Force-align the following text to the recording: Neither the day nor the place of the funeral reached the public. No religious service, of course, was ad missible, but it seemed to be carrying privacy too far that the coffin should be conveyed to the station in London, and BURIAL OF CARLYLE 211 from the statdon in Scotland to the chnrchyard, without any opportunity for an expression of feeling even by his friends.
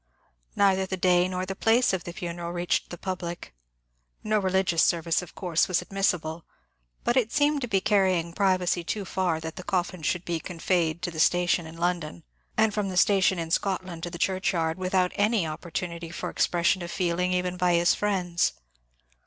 Neither 0.55 0.87
the 0.87 0.97
day 0.97 1.27
nor 1.27 1.45
the 1.45 1.55
place 1.55 1.93
of 1.93 2.05
the 2.05 2.11
funeral 2.11 2.51
reached 2.51 2.89
the 2.89 2.97
public. 2.97 3.53
No 4.23 4.39
religious 4.39 4.81
service, 4.81 5.21
of 5.21 5.35
course, 5.35 5.67
was 5.67 5.79
ad 5.79 5.89
missible, 5.89 6.41
but 7.03 7.15
it 7.15 7.31
seemed 7.31 7.61
to 7.61 7.67
be 7.67 7.81
carrying 7.81 8.33
privacy 8.33 8.83
too 8.83 9.05
far 9.05 9.39
that 9.41 9.57
the 9.57 9.63
coffin 9.63 10.01
should 10.01 10.25
be 10.25 10.39
conveyed 10.39 11.03
to 11.03 11.11
the 11.11 11.19
station 11.19 11.67
in 11.67 11.77
London, 11.77 12.23
and 12.57 12.73
BURIAL 12.73 12.93
OF 12.93 12.97
CARLYLE 13.05 13.21
211 13.21 13.29
from 13.29 13.39
the 13.39 13.39
statdon 13.39 13.39
in 13.43 13.51
Scotland 13.51 14.01
to 14.01 14.09
the 14.09 14.17
chnrchyard, 14.17 14.77
without 14.77 15.11
any 15.13 15.45
opportunity 15.45 16.09
for 16.09 16.29
an 16.29 16.31
expression 16.31 16.81
of 16.81 16.89
feeling 16.89 17.31
even 17.31 17.55
by 17.55 17.75
his 17.75 17.93
friends. 17.93 18.53